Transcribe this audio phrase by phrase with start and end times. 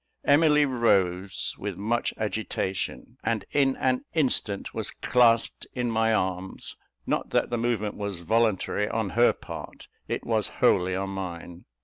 [0.25, 7.29] Emily rose with much agitation, and in an instant was clasped in my arms: not
[7.29, 11.65] that the movement was voluntary on her part; it was wholly on mine.